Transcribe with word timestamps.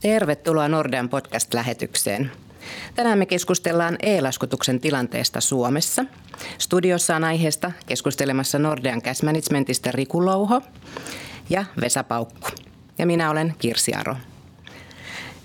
Tervetuloa 0.00 0.68
Nordean 0.68 1.08
podcast-lähetykseen. 1.08 2.30
Tänään 2.94 3.18
me 3.18 3.26
keskustellaan 3.26 3.96
e-laskutuksen 4.02 4.80
tilanteesta 4.80 5.40
Suomessa. 5.40 6.04
Studiossa 6.58 7.16
on 7.16 7.24
aiheesta 7.24 7.72
keskustelemassa 7.86 8.58
Nordean 8.58 9.02
Cash 9.02 9.24
Managementista 9.24 9.92
Riku 9.92 10.24
Louho 10.24 10.62
ja 11.50 11.64
Vesa 11.80 12.04
Paukku. 12.04 12.48
Ja 12.98 13.06
minä 13.06 13.30
olen 13.30 13.54
Kirsi 13.58 13.94
Aro. 13.94 14.16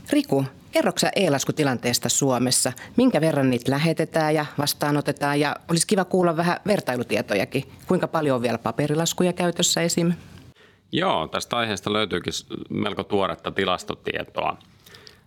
Riku, 0.09 0.45
kerroksä 0.71 1.11
e-laskutilanteesta 1.15 2.09
Suomessa? 2.09 2.73
Minkä 2.97 3.21
verran 3.21 3.49
niitä 3.49 3.71
lähetetään 3.71 4.36
ja 4.36 4.45
vastaanotetaan? 4.57 5.39
Ja 5.39 5.55
olisi 5.70 5.88
kiva 5.88 6.05
kuulla 6.05 6.38
vähän 6.38 6.57
vertailutietojakin. 6.68 7.63
Kuinka 7.88 8.07
paljon 8.07 8.36
on 8.36 8.41
vielä 8.41 8.57
paperilaskuja 8.57 9.33
käytössä 9.33 9.81
esim? 9.81 10.13
Joo, 10.91 11.27
tästä 11.27 11.57
aiheesta 11.57 11.93
löytyykin 11.93 12.33
melko 12.69 13.03
tuoretta 13.03 13.52
tilastotietoa. 13.52 14.57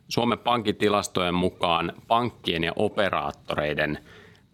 Suomen 0.09 0.39
pankin 0.39 0.77
tilastojen 0.77 1.35
mukaan 1.35 1.93
pankkien 2.09 2.65
ja 2.65 2.73
operaattoreiden 2.77 3.99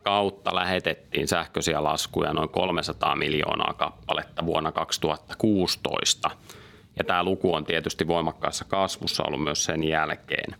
kautta 0.02 0.54
lähetettiin 0.54 1.28
sähköisiä 1.28 1.84
laskuja 1.84 2.32
noin 2.32 2.48
300 2.48 3.16
miljoonaa 3.16 3.74
kappaletta 3.74 4.46
vuonna 4.46 4.72
2016. 4.72 6.30
Ja 6.98 7.04
tämä 7.04 7.24
luku 7.24 7.54
on 7.54 7.64
tietysti 7.64 8.06
voimakkaassa 8.06 8.64
kasvussa 8.64 9.22
ollut 9.22 9.44
myös 9.44 9.64
sen 9.64 9.84
jälkeen. 9.84 10.56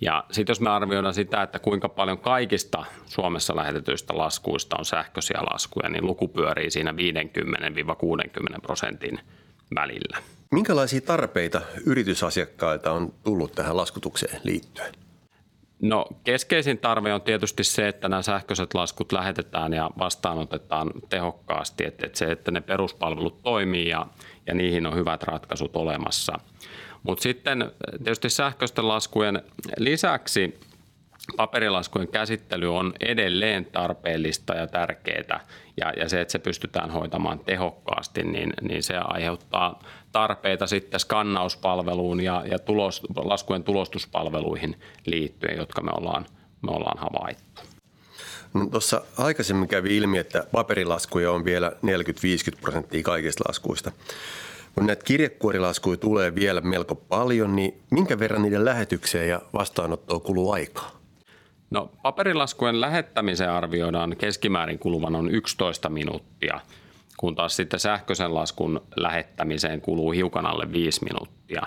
Ja 0.00 0.24
sitten 0.30 0.50
jos 0.50 0.60
me 0.60 0.70
arvioidaan 0.70 1.14
sitä, 1.14 1.42
että 1.42 1.58
kuinka 1.58 1.88
paljon 1.88 2.18
kaikista 2.18 2.84
Suomessa 3.06 3.56
lähetetyistä 3.56 4.18
laskuista 4.18 4.76
on 4.78 4.84
sähköisiä 4.84 5.38
laskuja, 5.52 5.88
niin 5.88 6.06
luku 6.06 6.28
pyörii 6.28 6.70
siinä 6.70 6.94
50-60 8.56 8.60
prosentin 8.62 9.18
välillä. 9.74 10.18
Minkälaisia 10.50 11.00
tarpeita 11.00 11.60
yritysasiakkailta 11.86 12.92
on 12.92 13.14
tullut 13.24 13.52
tähän 13.52 13.76
laskutukseen 13.76 14.40
liittyen? 14.44 14.92
No 15.82 16.06
keskeisin 16.24 16.78
tarve 16.78 17.14
on 17.14 17.22
tietysti 17.22 17.64
se, 17.64 17.88
että 17.88 18.08
nämä 18.08 18.22
sähköiset 18.22 18.74
laskut 18.74 19.12
lähetetään 19.12 19.72
ja 19.72 19.90
vastaanotetaan 19.98 20.90
tehokkaasti, 21.08 21.84
että, 21.86 22.06
että 22.06 22.18
se, 22.18 22.32
että 22.32 22.50
ne 22.50 22.60
peruspalvelut 22.60 23.42
toimii 23.42 23.88
ja, 23.88 24.06
ja 24.46 24.54
niihin 24.54 24.86
on 24.86 24.96
hyvät 24.96 25.22
ratkaisut 25.22 25.76
olemassa. 25.76 26.38
Mutta 27.02 27.22
sitten 27.22 27.70
tietysti 28.04 28.30
sähköisten 28.30 28.88
laskujen 28.88 29.42
lisäksi 29.78 30.60
paperilaskujen 31.36 32.08
käsittely 32.08 32.76
on 32.76 32.92
edelleen 33.00 33.64
tarpeellista 33.64 34.54
ja 34.54 34.66
tärkeää 34.66 35.46
ja, 35.76 35.92
ja 35.96 36.08
se, 36.08 36.20
että 36.20 36.32
se 36.32 36.38
pystytään 36.38 36.90
hoitamaan 36.90 37.38
tehokkaasti, 37.38 38.22
niin, 38.22 38.52
niin 38.60 38.82
se 38.82 38.96
aiheuttaa 38.96 39.82
tarpeita 40.12 40.66
sitten 40.66 41.00
skannauspalveluun 41.00 42.20
ja, 42.20 42.44
ja 42.50 42.58
tulos, 42.58 43.02
laskujen 43.16 43.64
tulostuspalveluihin 43.64 44.76
liittyen, 45.06 45.56
jotka 45.56 45.82
me 45.82 45.90
ollaan, 45.94 46.26
me 46.62 46.70
ollaan 46.70 46.98
havaittu. 46.98 47.62
No, 48.54 48.66
Tuossa 48.66 49.02
aikaisemmin 49.18 49.68
kävi 49.68 49.96
ilmi, 49.96 50.18
että 50.18 50.46
paperilaskuja 50.52 51.32
on 51.32 51.44
vielä 51.44 51.72
40-50 52.56 52.60
prosenttia 52.60 53.02
kaikista 53.02 53.44
laskuista. 53.48 53.92
Kun 54.74 54.86
näitä 54.86 55.04
kirjekuorilaskuja 55.04 55.96
tulee 55.96 56.34
vielä 56.34 56.60
melko 56.60 56.94
paljon, 56.94 57.56
niin 57.56 57.82
minkä 57.90 58.18
verran 58.18 58.42
niiden 58.42 58.64
lähetykseen 58.64 59.28
ja 59.28 59.40
vastaanottoon 59.52 60.20
kuluu 60.20 60.52
aikaa? 60.52 60.91
No 61.72 61.90
paperilaskujen 62.02 62.80
lähettämiseen 62.80 63.50
arvioidaan 63.50 64.16
keskimäärin 64.16 64.78
kuluvan 64.78 65.16
on 65.16 65.30
11 65.30 65.88
minuuttia, 65.88 66.60
kun 67.16 67.34
taas 67.34 67.56
sitten 67.56 67.80
sähköisen 67.80 68.34
laskun 68.34 68.80
lähettämiseen 68.96 69.80
kuluu 69.80 70.10
hiukan 70.10 70.46
alle 70.46 70.72
5 70.72 71.04
minuuttia. 71.04 71.62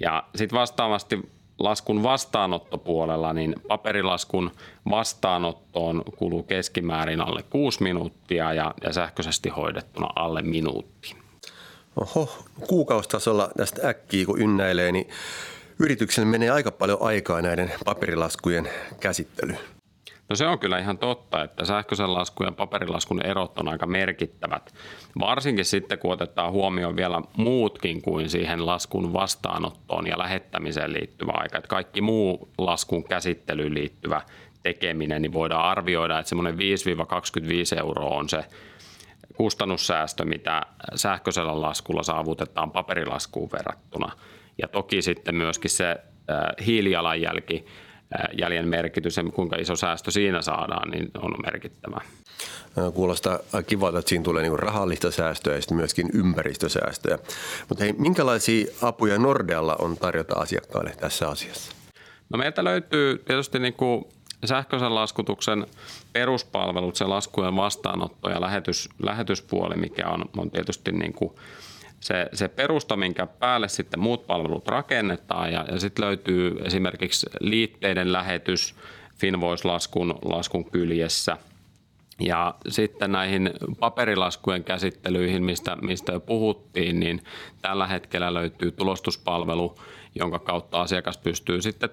Ja 0.00 0.24
sitten 0.36 0.58
vastaavasti 0.58 1.18
laskun 1.58 2.02
vastaanottopuolella, 2.02 3.32
niin 3.32 3.54
paperilaskun 3.68 4.50
vastaanottoon 4.90 6.02
kuluu 6.16 6.42
keskimäärin 6.42 7.20
alle 7.20 7.42
6 7.42 7.82
minuuttia 7.82 8.52
ja, 8.52 8.74
ja 8.82 8.92
sähköisesti 8.92 9.48
hoidettuna 9.48 10.08
alle 10.16 10.42
minuutti. 10.42 11.16
Oho, 12.00 12.28
kuukaustasolla 12.68 13.50
tästä 13.56 13.88
äkkiä 13.88 14.26
kun 14.26 14.40
ynnäilee, 14.40 14.92
niin 14.92 15.08
yrityksellä 15.80 16.28
menee 16.28 16.50
aika 16.50 16.70
paljon 16.70 16.98
aikaa 17.00 17.42
näiden 17.42 17.72
paperilaskujen 17.84 18.68
käsittelyyn. 19.00 19.58
No 20.28 20.36
se 20.36 20.46
on 20.46 20.58
kyllä 20.58 20.78
ihan 20.78 20.98
totta, 20.98 21.44
että 21.44 21.64
sähköisen 21.64 22.14
laskun 22.14 22.46
ja 22.46 22.52
paperilaskun 22.52 23.26
erot 23.26 23.58
on 23.58 23.68
aika 23.68 23.86
merkittävät. 23.86 24.74
Varsinkin 25.20 25.64
sitten, 25.64 25.98
kun 25.98 26.12
otetaan 26.12 26.52
huomioon 26.52 26.96
vielä 26.96 27.22
muutkin 27.36 28.02
kuin 28.02 28.30
siihen 28.30 28.66
laskun 28.66 29.12
vastaanottoon 29.12 30.06
ja 30.06 30.18
lähettämiseen 30.18 30.92
liittyvä 30.92 31.32
aika. 31.34 31.58
Että 31.58 31.68
kaikki 31.68 32.00
muu 32.00 32.48
laskun 32.58 33.04
käsittelyyn 33.04 33.74
liittyvä 33.74 34.20
tekeminen, 34.62 35.22
niin 35.22 35.32
voidaan 35.32 35.64
arvioida, 35.64 36.18
että 36.18 36.28
semmoinen 36.28 36.58
5-25 37.74 37.78
euroa 37.78 38.16
on 38.16 38.28
se 38.28 38.44
kustannussäästö, 39.36 40.24
mitä 40.24 40.62
sähköisellä 40.94 41.60
laskulla 41.60 42.02
saavutetaan 42.02 42.70
paperilaskuun 42.70 43.50
verrattuna– 43.52 44.12
ja 44.58 44.68
toki 44.68 45.02
sitten 45.02 45.34
myöskin 45.34 45.70
se 45.70 45.96
hiilijalanjälki, 46.66 47.64
jäljen 48.38 48.68
merkitys 48.68 49.16
ja 49.16 49.24
kuinka 49.34 49.56
iso 49.56 49.76
säästö 49.76 50.10
siinä 50.10 50.42
saadaan, 50.42 50.90
niin 50.90 51.10
on 51.18 51.34
merkittävä. 51.44 52.00
Kuulostaa 52.94 53.38
kivalta, 53.66 53.98
että 53.98 54.08
siinä 54.08 54.24
tulee 54.24 54.42
niin 54.42 54.58
rahallista 54.58 55.10
säästöä 55.10 55.54
ja 55.54 55.60
sitten 55.60 55.76
myöskin 55.76 56.08
ympäristösäästöjä. 56.14 57.18
Mutta 57.68 57.84
hei, 57.84 57.92
minkälaisia 57.92 58.66
apuja 58.82 59.18
Nordealla 59.18 59.76
on 59.78 59.96
tarjota 59.96 60.34
asiakkaille 60.34 60.92
tässä 61.00 61.28
asiassa? 61.28 61.72
No 62.30 62.38
meiltä 62.38 62.64
löytyy 62.64 63.18
tietysti 63.18 63.58
niin 63.58 63.74
kuin 63.74 64.04
sähköisen 64.44 64.94
laskutuksen 64.94 65.66
peruspalvelut, 66.12 66.96
se 66.96 67.04
laskujen 67.04 67.56
vastaanotto 67.56 68.30
ja 68.30 68.40
lähetys, 68.40 68.88
lähetyspuoli, 69.02 69.76
mikä 69.76 70.08
on, 70.08 70.24
on 70.36 70.50
tietysti 70.50 70.92
niin 70.92 71.12
kuin 71.12 71.32
se, 72.00 72.26
se 72.32 72.48
perusta, 72.48 72.96
minkä 72.96 73.26
päälle 73.26 73.68
sitten 73.68 74.00
muut 74.00 74.26
palvelut 74.26 74.68
rakennetaan 74.68 75.52
ja, 75.52 75.64
ja 75.70 75.80
sitten 75.80 76.04
löytyy 76.04 76.56
esimerkiksi 76.64 77.26
liitteiden 77.40 78.12
lähetys 78.12 78.74
Finvoice-laskun 79.18 80.18
laskun 80.24 80.70
kyljessä. 80.70 81.36
Ja 82.20 82.54
sitten 82.68 83.12
näihin 83.12 83.50
paperilaskujen 83.78 84.64
käsittelyihin, 84.64 85.44
mistä, 85.44 85.76
mistä 85.76 86.12
jo 86.12 86.20
puhuttiin, 86.20 87.00
niin 87.00 87.22
tällä 87.62 87.86
hetkellä 87.86 88.34
löytyy 88.34 88.72
tulostuspalvelu, 88.72 89.74
jonka 90.14 90.38
kautta 90.38 90.80
asiakas 90.80 91.18
pystyy 91.18 91.62
sitten 91.62 91.90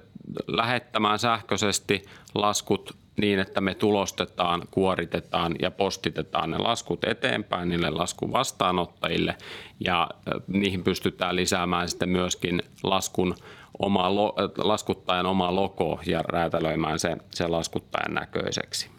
lähettämään 0.48 1.20
sähköisesti 1.20 2.04
laskut 2.36 3.05
niin, 3.18 3.40
että 3.40 3.62
me 3.62 3.76
tulostetaan, 3.76 4.64
kuoritetaan 4.72 5.56
ja 5.62 5.72
postitetaan 5.72 6.52
ne 6.52 6.58
laskut 6.58 7.04
eteenpäin 7.04 7.70
niille 7.70 7.90
laskun 7.90 8.32
vastaanottajille 8.32 9.36
ja 9.80 10.10
niihin 10.48 10.84
pystytään 10.84 11.36
lisäämään 11.36 11.90
sitten 11.90 12.10
myöskin 12.10 12.62
laskun 12.84 13.36
oma, 13.80 14.16
laskuttajan 14.58 15.26
oma 15.26 15.56
logo 15.56 16.00
ja 16.06 16.22
räätälöimään 16.22 17.00
se, 17.00 17.18
se 17.32 17.48
laskuttajan 17.48 18.14
näköiseksi. 18.14 18.90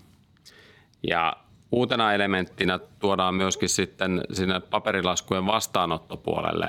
Ja 1.03 1.37
Uutena 1.77 2.15
elementtinä 2.15 2.79
tuodaan 2.99 3.35
myöskin 3.35 3.69
sitten 3.69 4.21
sinne 4.33 4.61
paperilaskujen 4.61 5.47
vastaanottopuolelle 5.47 6.67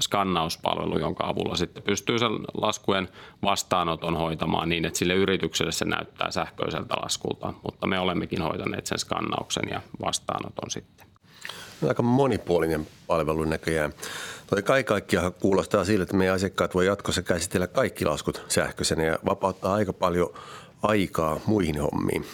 skannauspalvelu, 0.00 0.98
jonka 0.98 1.26
avulla 1.26 1.56
sitten 1.56 1.82
pystyy 1.82 2.18
sen 2.18 2.32
laskujen 2.60 3.08
vastaanoton 3.42 4.16
hoitamaan 4.16 4.68
niin, 4.68 4.84
että 4.84 4.98
sille 4.98 5.14
yritykselle 5.14 5.72
se 5.72 5.84
näyttää 5.84 6.30
sähköiseltä 6.30 6.94
laskulta, 7.02 7.54
mutta 7.62 7.86
me 7.86 7.98
olemmekin 7.98 8.42
hoitaneet 8.42 8.86
sen 8.86 8.98
skannauksen 8.98 9.68
ja 9.70 9.80
vastaanoton 10.00 10.70
sitten. 10.70 11.06
Aika 11.88 12.02
monipuolinen 12.02 12.86
palvelu 13.06 13.44
näköjään. 13.44 13.92
Toi 14.46 14.62
kai 14.62 14.84
kaikkiaan 14.84 15.32
kuulostaa 15.32 15.84
sille, 15.84 16.02
että 16.02 16.16
meidän 16.16 16.34
asiakkaat 16.34 16.74
voi 16.74 16.86
jatkossa 16.86 17.22
käsitellä 17.22 17.66
kaikki 17.66 18.04
laskut 18.04 18.44
sähköisenä 18.48 19.04
ja 19.04 19.18
vapauttaa 19.26 19.74
aika 19.74 19.92
paljon 19.92 20.34
aikaa 20.82 21.40
muihin 21.46 21.80
hommiin. 21.80 22.24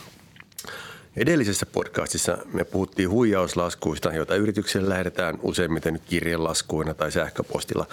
Edellisessä 1.17 1.67
podcastissa 1.67 2.39
me 2.53 2.65
puhuttiin 2.65 3.11
huijauslaskuista, 3.11 4.15
joita 4.15 4.35
yritykselle 4.35 4.89
lähetetään 4.89 5.39
useimmiten 5.43 6.01
kirjelaskuina 6.07 6.95
tai 6.95 7.13
sähköpostilla. 7.13 7.87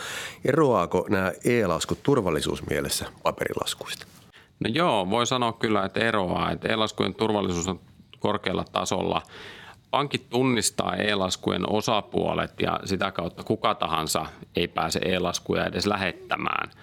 Eroaako 0.45 1.05
nämä 1.09 1.31
e-laskut 1.45 2.03
turvallisuusmielessä 2.03 3.05
paperilaskuista? 3.23 4.05
No 4.59 4.69
joo, 4.73 5.09
voi 5.09 5.27
sanoa 5.27 5.53
kyllä, 5.53 5.85
että 5.85 5.99
eroaa. 5.99 6.51
Että 6.51 6.67
e-laskujen 6.67 7.15
turvallisuus 7.15 7.67
on 7.67 7.79
korkealla 8.19 8.65
tasolla. 8.71 9.21
Pankit 9.91 10.29
tunnistaa 10.29 10.95
e-laskujen 10.95 11.69
osapuolet 11.69 12.53
ja 12.61 12.79
sitä 12.85 13.11
kautta 13.11 13.43
kuka 13.43 13.75
tahansa 13.75 14.25
ei 14.55 14.67
pääse 14.67 14.99
e-laskuja 14.99 15.65
edes 15.65 15.85
lähettämään– 15.85 16.71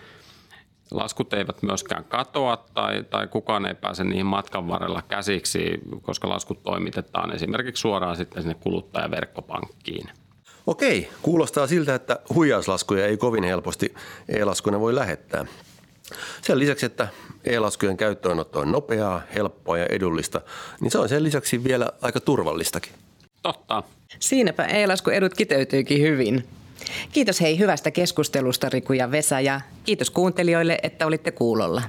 Laskut 0.90 1.32
eivät 1.32 1.62
myöskään 1.62 2.04
katoa 2.04 2.64
tai, 2.74 3.04
tai 3.10 3.26
kukaan 3.26 3.66
ei 3.66 3.74
pääse 3.74 4.04
niihin 4.04 4.26
matkan 4.26 4.68
varrella 4.68 5.02
käsiksi, 5.08 5.80
koska 6.02 6.28
laskut 6.28 6.62
toimitetaan 6.62 7.34
esimerkiksi 7.34 7.80
suoraan 7.80 8.16
sitten 8.16 8.42
sinne 8.42 8.56
kuluttajaverkkopankkiin. 8.60 10.08
Okei, 10.66 11.10
kuulostaa 11.22 11.66
siltä, 11.66 11.94
että 11.94 12.18
huijauslaskuja 12.34 13.06
ei 13.06 13.16
kovin 13.16 13.44
helposti 13.44 13.94
e-laskuina 14.28 14.80
voi 14.80 14.94
lähettää. 14.94 15.46
Sen 16.42 16.58
lisäksi, 16.58 16.86
että 16.86 17.08
e-laskujen 17.44 17.96
käyttöönotto 17.96 18.60
on 18.60 18.72
nopeaa, 18.72 19.22
helppoa 19.34 19.78
ja 19.78 19.86
edullista, 19.86 20.40
niin 20.80 20.90
se 20.90 20.98
on 20.98 21.08
sen 21.08 21.22
lisäksi 21.22 21.64
vielä 21.64 21.88
aika 22.02 22.20
turvallistakin. 22.20 22.92
Totta. 23.42 23.82
Siinäpä 24.18 24.64
e-lasku 24.64 25.10
edut 25.10 25.34
kiteytyykin 25.34 26.02
hyvin. 26.02 26.44
Kiitos 27.12 27.40
hei 27.40 27.58
hyvästä 27.58 27.90
keskustelusta 27.90 28.68
Riku 28.68 28.92
ja 28.92 29.10
Vesa 29.10 29.40
ja 29.40 29.60
kiitos 29.84 30.10
kuuntelijoille, 30.10 30.78
että 30.82 31.06
olitte 31.06 31.30
kuulolla. 31.30 31.82